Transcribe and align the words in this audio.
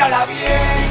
mírala 0.00 0.24
bien. 0.24 0.88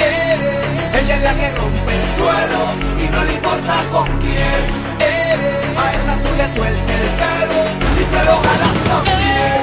Eh, 0.00 1.00
ella 1.00 1.16
es 1.16 1.22
la 1.22 1.34
que 1.34 1.50
rompe 1.52 1.92
el 1.94 2.04
suelo 2.16 2.60
y 3.02 3.10
no 3.10 3.24
le 3.24 3.32
importa 3.32 3.74
con 3.90 4.06
quién. 4.18 4.60
Eh, 5.00 5.76
a 5.78 5.94
esa 5.94 6.14
tú 6.22 6.28
le 6.36 6.46
sueltes 6.54 7.00
el 7.00 7.10
pelo 7.20 7.60
y 7.98 8.04
se 8.04 8.24
lo 8.26 8.36
jalas 8.44 8.76
también. 8.90 9.60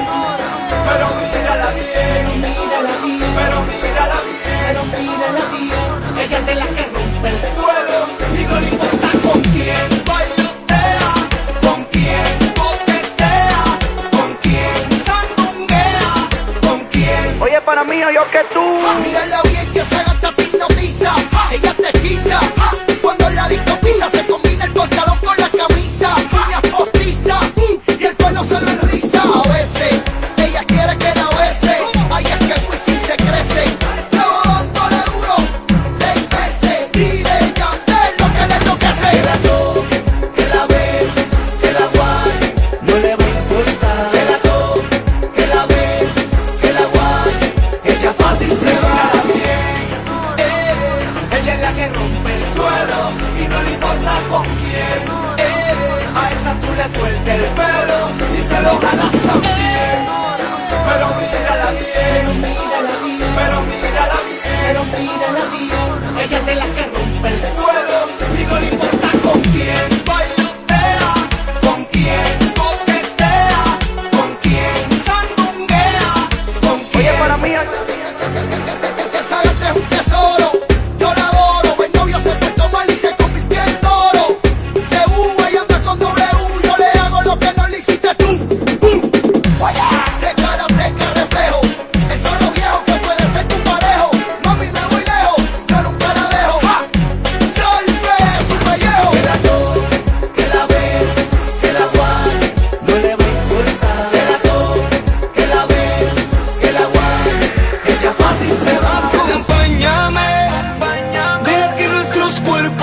Pero 0.88 1.06
mírala 1.30 1.70
bien, 1.78 2.40
mírala 2.42 2.94
bien, 3.04 3.34
pero 3.38 3.56
mírala 3.70 4.18
bien, 4.26 4.58
pero 4.66 4.80
mírala 4.98 5.44
bien. 5.52 6.18
Ella 6.18 6.38
es 6.38 6.56
la 6.56 6.66
que 6.66 6.84
rompe 6.92 7.28
el 7.28 7.40
suelo. 7.54 7.77
para 17.68 17.84
mí 17.84 18.00
yo 18.00 18.30
que 18.30 18.42
tú. 18.54 18.62
Mírala 19.04 19.42
bien 19.42 19.70
que 19.74 19.80
esa 19.80 20.02
gata 20.02 20.32
te 20.34 20.44
hipnotiza, 20.44 21.12
ella 21.50 21.74
te 21.74 21.98
hechiza. 21.98 22.40
Cuando 23.02 23.28
la 23.28 23.46
disco 23.46 23.78
pisa 23.82 24.08
se 24.08 24.26
combina 24.26 24.64
el 24.64 24.72
pantalón 24.72 25.18
con 25.18 25.36
la 25.36 25.50
camisa, 25.50 26.14
uñas 26.32 26.62
postiza 26.70 27.38
y 27.98 28.04
el 28.06 28.16
pelo 28.16 28.42
se 28.42 28.58
lo 28.58 28.70
enriza. 28.70 29.22
el 57.28 57.44
pueblo 57.54 58.10
y 58.32 58.36
se 58.38 58.62
lo 58.62 58.78
jala. 58.78 59.07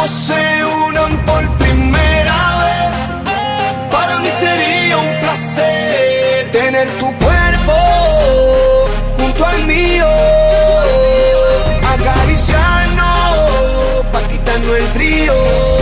se 0.08 0.66
unan 0.88 1.18
por 1.26 1.44
primera 1.58 2.58
vez. 2.64 2.94
Para 3.92 4.20
mí 4.20 4.30
sería 4.30 4.98
un 4.98 5.10
placer 5.22 6.52
tener 6.52 6.88
tu 7.00 7.12
cuerpo 7.18 7.74
junto 9.18 9.46
al 9.46 9.66
mío. 9.66 10.06
Acariciarnos 11.94 14.06
pa' 14.12 14.22
quitarnos 14.28 14.78
el 14.78 14.88
trío. 14.94 15.75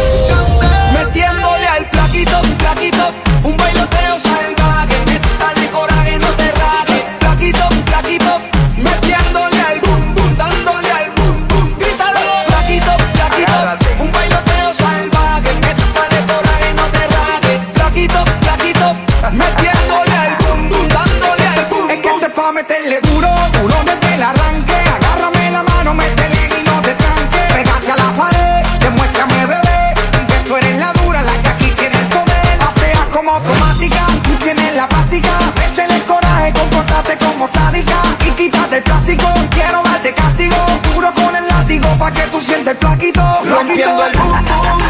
rompiendo 43.53 44.05
el 44.07 44.17
boom 44.17 44.45
boom 44.45 44.81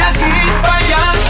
aquí 0.00 0.50
para 0.62 0.76
allá. 0.76 1.21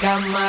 come 0.00 0.34
on. 0.34 0.47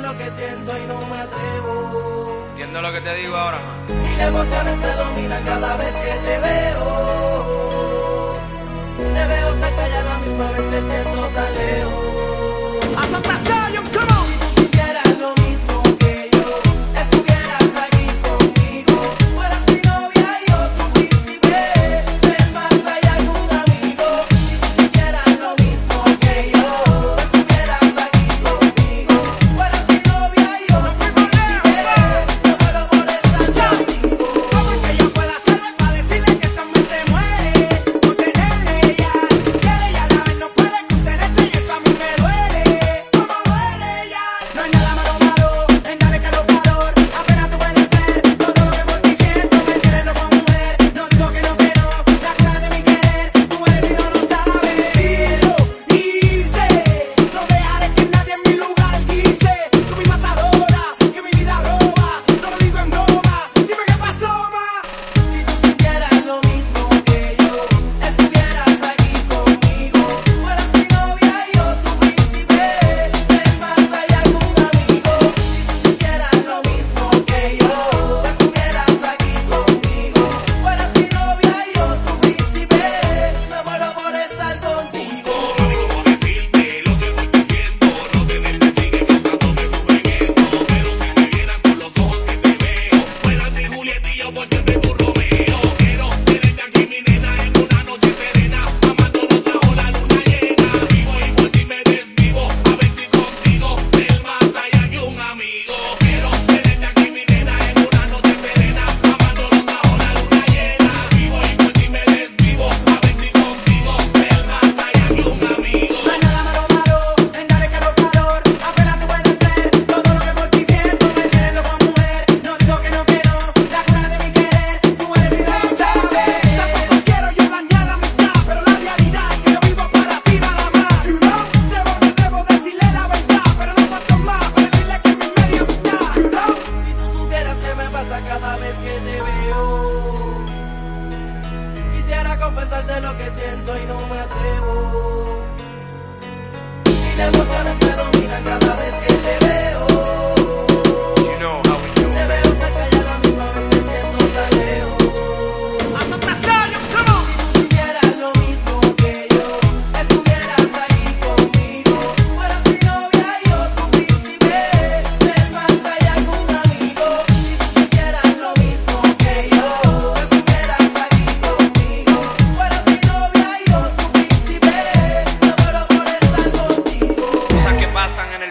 lo 0.00 0.16
que 0.16 0.24
siento 0.24 0.78
y 0.78 0.86
no 0.86 1.04
me 1.06 1.20
atrevo. 1.20 2.46
Entiendo 2.50 2.82
lo 2.82 2.92
que 2.92 3.00
te 3.00 3.14
digo 3.14 3.36
ahora, 3.36 3.58
man. 3.58 4.12
Y 4.12 4.16
las 4.16 4.28
emociones 4.28 4.76
me 4.76 4.92
dominan 4.94 5.44
cada 5.44 5.76
vez 5.76 5.92
que 5.92 6.18
te 6.26 6.38
veo. 6.38 8.32
Te 8.96 9.26
veo 9.26 9.52
cerca 9.54 9.88
y 9.88 9.92
a 9.92 10.02
la 10.02 10.18
misma 10.18 10.50
vez 10.52 10.70
te 10.70 10.80
siento 10.90 11.28
tan 11.28 11.54
lejos. 11.54 12.20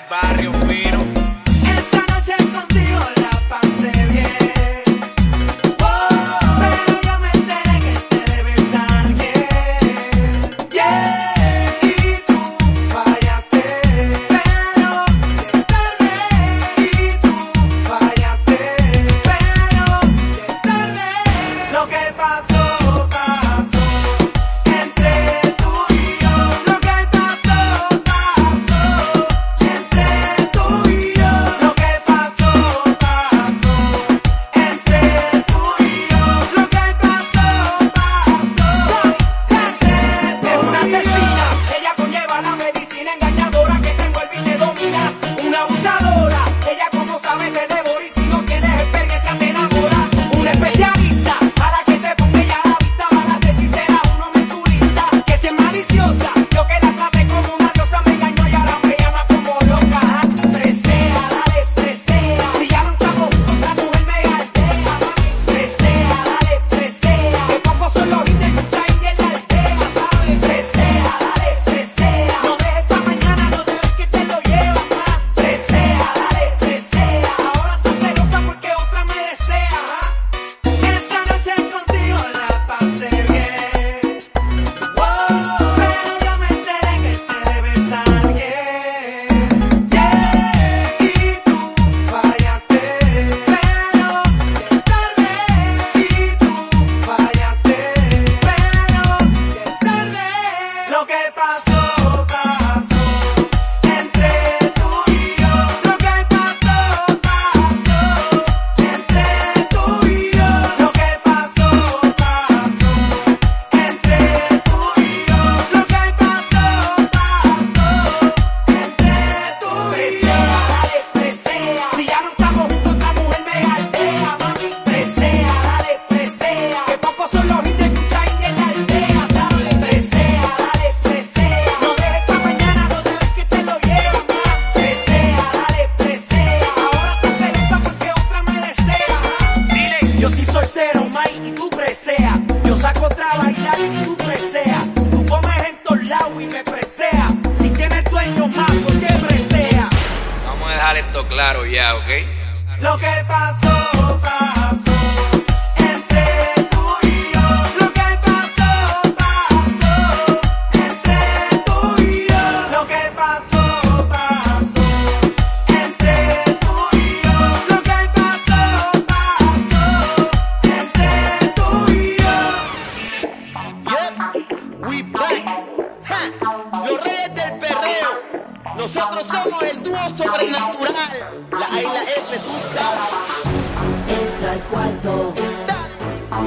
barrio. 0.07 0.58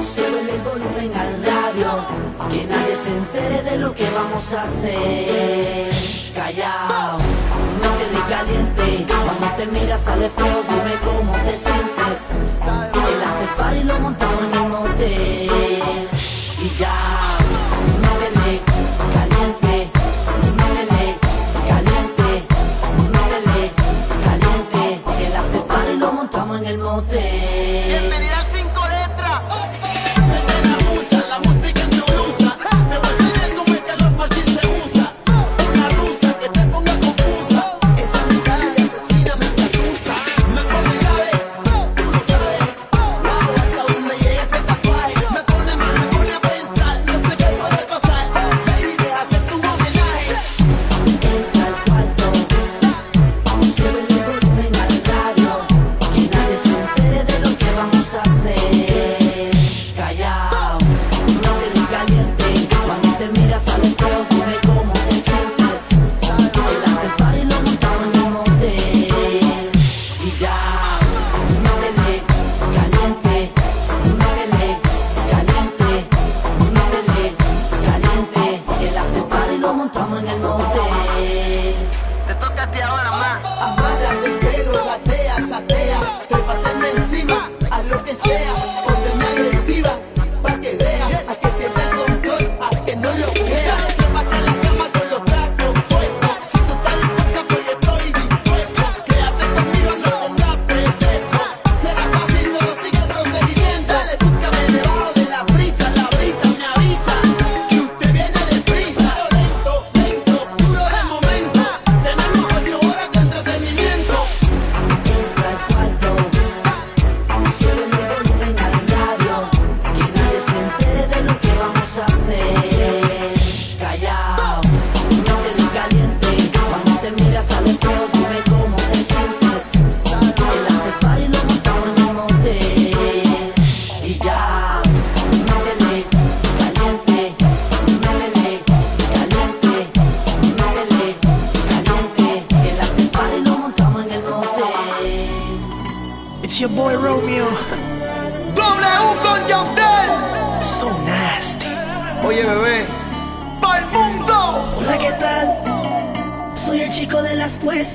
Súbele 0.01 0.55
el 0.55 0.61
volumen 0.63 1.13
al 1.15 1.45
radio, 1.45 2.07
que 2.51 2.65
nadie 2.67 2.97
se 2.97 3.11
entere 3.11 3.63
de 3.63 3.79
lo 3.79 3.95
que 3.95 4.09
vamos 4.11 4.53
a 4.55 4.63
hacer. 4.63 5.93
Callao, 6.35 7.19
no 7.19 7.89
te 7.99 8.07
di 8.11 8.23
caliente. 8.29 9.07
Cuando 9.07 9.57
te 9.57 9.67
miras 9.67 10.07
al 10.09 10.23
espejo, 10.23 10.63
dime 10.69 10.95
cómo 11.05 11.33
te 11.45 11.57
sientes. 11.57 12.31
El 12.95 13.23
after 13.23 13.57
party 13.57 13.85
lo 13.85 13.99
montamos 14.01 14.43
en 14.53 14.59
un 14.61 14.73
hotel. 14.73 16.09
Y 16.59 16.79
ya. 16.79 17.42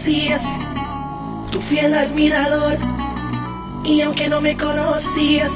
conocías, 0.07 0.43
tu 1.51 1.59
fiel 1.59 1.93
admirador. 1.93 2.77
Y 3.83 4.01
aunque 4.01 4.29
no 4.29 4.39
me 4.39 4.55
conocías, 4.55 5.51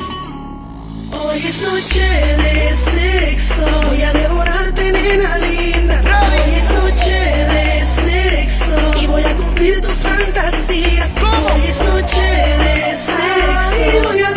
hoy 1.12 1.38
es 1.38 1.62
noche 1.62 2.02
de 2.38 2.76
sexo. 2.76 3.64
Voy 3.88 4.02
a 4.02 4.12
devorarte, 4.12 4.92
nena 4.92 5.38
linda. 5.38 6.02
Hoy 6.04 6.54
es 6.54 6.70
noche 6.70 7.20
de 7.54 7.86
sexo. 7.86 9.02
Y 9.02 9.08
voy 9.08 9.24
a 9.24 9.36
cumplir 9.38 9.82
tus 9.82 9.98
fantasías. 9.98 11.12
Hoy 11.18 11.62
es 11.70 11.80
noche 11.82 12.22
de 12.66 12.96
sexo. 12.96 14.00
Y 14.00 14.06
voy 14.06 14.22
a 14.22 14.32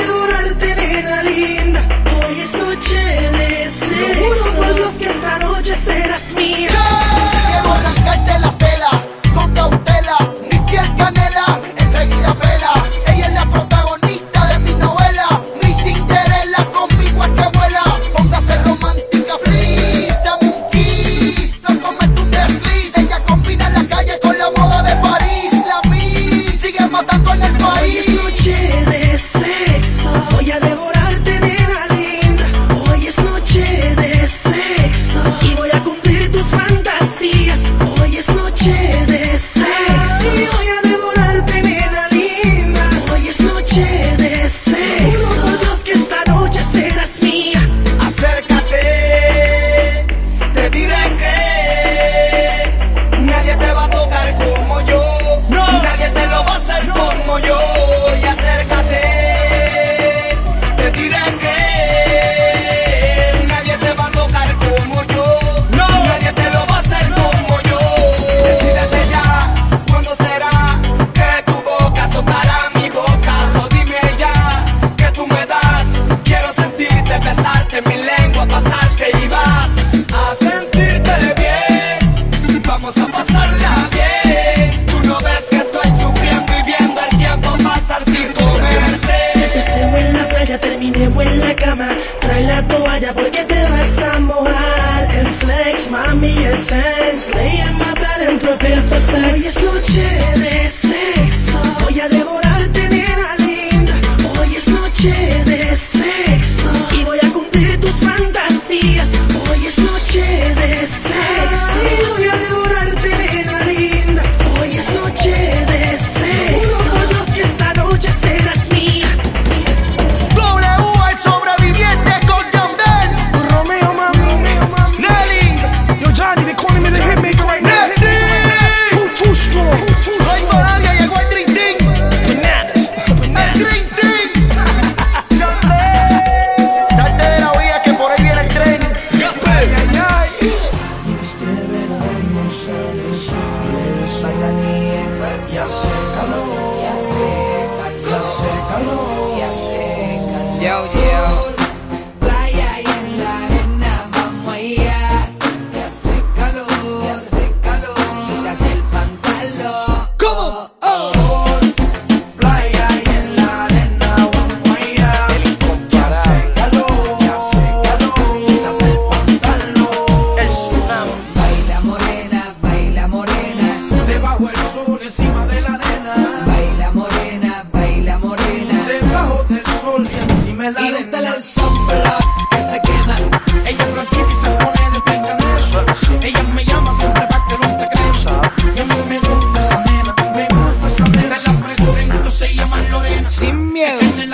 Sin 193.28 193.72
miedo. 193.72 194.33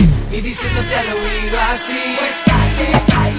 y 0.31 0.41
diciéndote 0.41 0.95
al 0.95 1.07
oído 1.13 1.59
así, 1.61 1.99
pues 2.17 2.43
dale, 2.45 3.03
dale. 3.07 3.30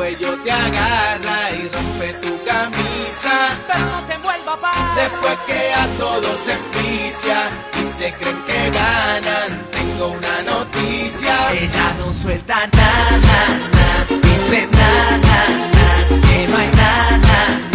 cuello 0.00 0.34
te 0.42 0.50
agarra 0.50 1.50
y 1.52 1.68
rompe 1.68 2.14
tu 2.22 2.42
camisa. 2.42 3.34
Pero 3.66 3.84
no 3.84 4.02
te 4.04 4.16
vuelva 4.16 4.56
pa. 4.56 4.72
Después 4.96 5.38
que 5.46 5.74
a 5.74 5.86
todos 5.98 6.40
se 6.42 6.52
envicia 6.52 7.50
y 7.82 7.86
se 7.98 8.14
creen 8.14 8.42
que 8.46 8.70
ganan, 8.70 9.50
tengo 9.70 10.12
una 10.12 10.42
noticia. 10.42 11.52
Ella 11.52 11.94
no 11.98 12.10
suelta 12.10 12.66
nada, 12.72 13.40
na, 13.74 14.16
dice 14.26 14.68
nada, 14.72 15.18
na, 15.26 15.40
na, 15.74 16.28
que 16.28 16.48
no 16.48 16.56
hay 16.56 16.70
nada. 16.76 17.69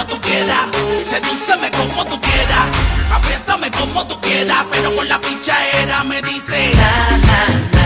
como 0.00 0.14
tú 0.14 0.20
quieras, 0.22 0.66
sedúceme 1.06 1.70
como 1.72 2.04
tú 2.06 2.18
quieras, 2.20 2.66
apriétame 3.12 3.70
como 3.70 4.06
tú 4.06 4.18
quieras, 4.20 4.64
pero 4.70 4.94
con 4.96 5.06
la 5.08 5.20
pincha 5.20 5.54
era 5.82 6.04
me 6.04 6.22
dice. 6.22 6.72
Na, 6.74 7.18
na. 7.18 7.79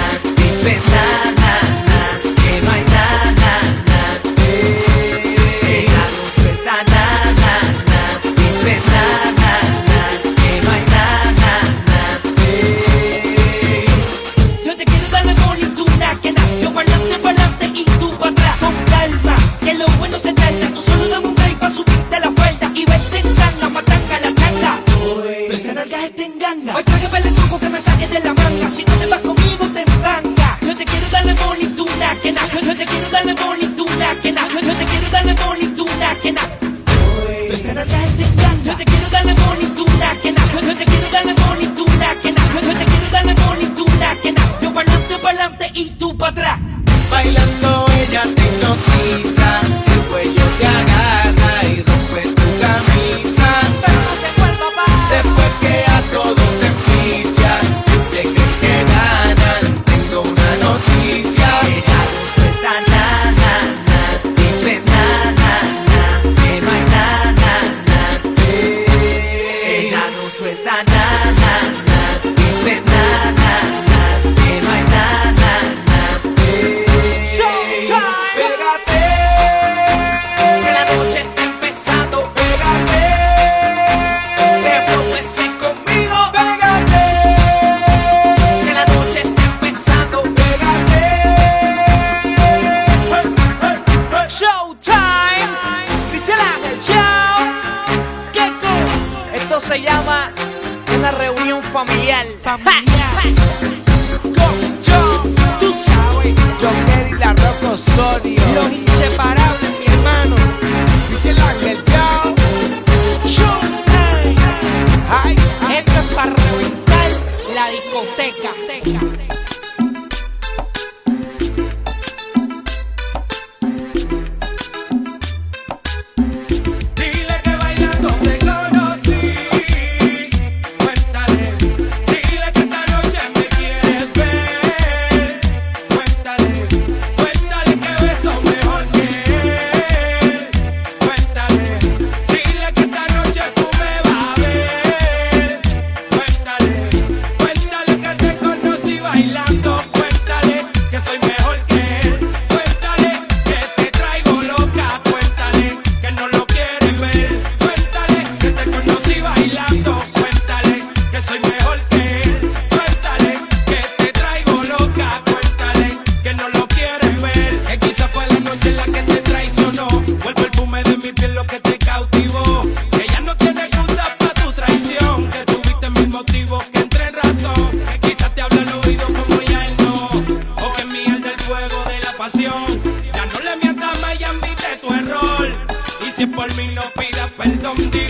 comes 187.76 187.90
the 187.90 188.03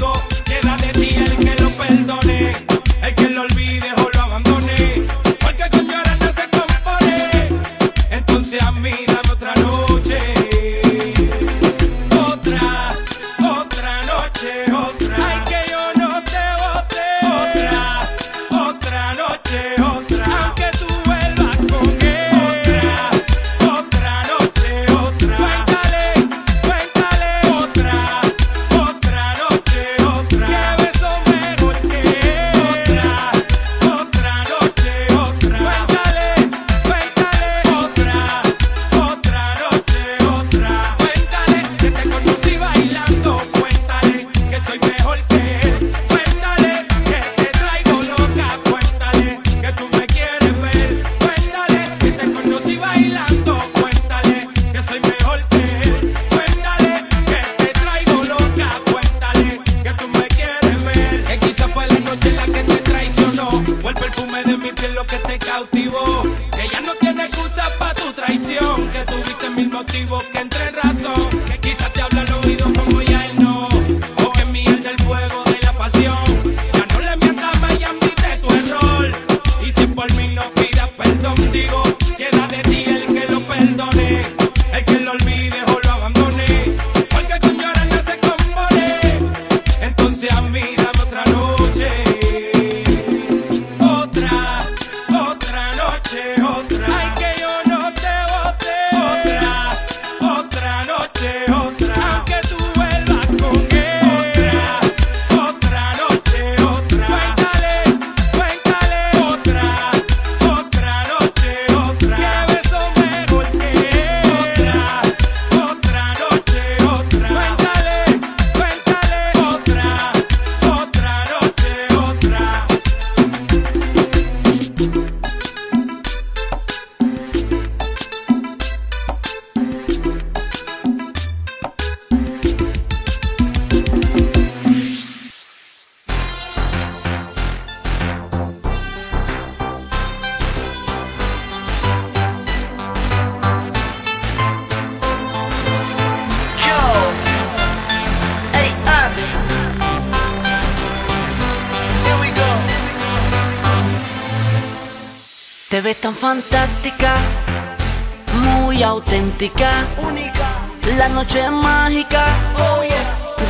mágica. 161.43 162.25
Oh. 162.59 162.83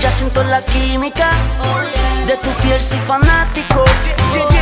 Ya 0.00 0.10
siento 0.10 0.42
la 0.44 0.62
química 0.62 1.30
de 2.26 2.36
tu 2.38 2.50
piel, 2.62 2.80
soy 2.80 2.98
fanático. 2.98 3.84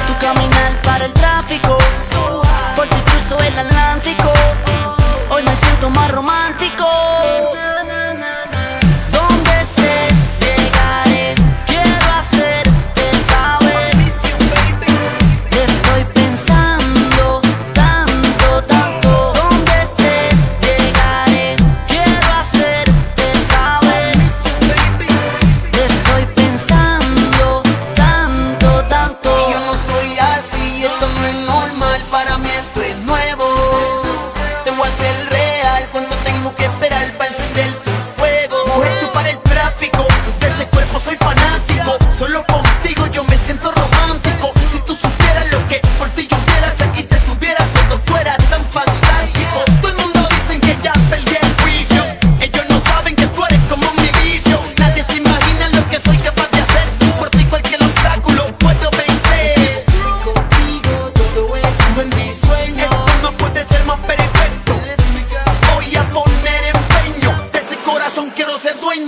Tu 0.07 0.19
caminar 0.19 0.83
para 0.83 1.07
el 1.07 1.13
tráfico, 1.13 1.79
so 2.11 2.43
por 2.77 2.87
ti 2.89 2.97
cruzo 3.07 3.39
el 3.39 3.59
Atlántico. 3.59 4.33
Hoy 5.31 5.43
me 5.45 5.57
siento 5.57 5.91
más 5.91 6.11
romántico. 6.11 6.87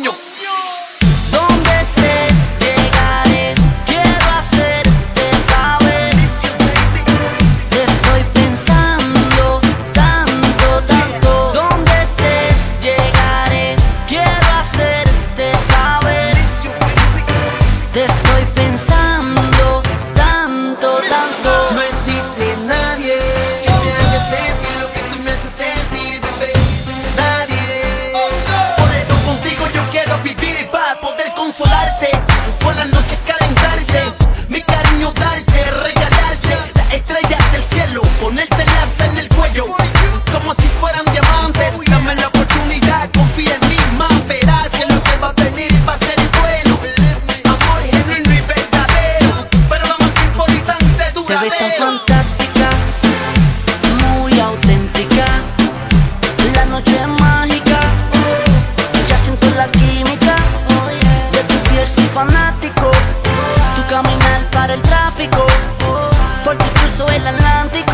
16 0.02 0.33
el 64.74 64.82
tráfico. 64.82 65.46
Porque 66.44 66.64
cruzo 66.74 67.08
el 67.08 67.26
Atlántico 67.26 67.93